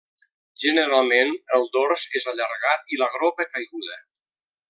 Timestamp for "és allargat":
2.21-2.97